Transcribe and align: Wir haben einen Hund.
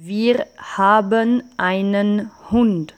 Wir 0.00 0.46
haben 0.58 1.42
einen 1.56 2.30
Hund. 2.52 2.94